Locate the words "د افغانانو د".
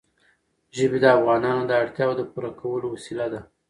1.01-1.71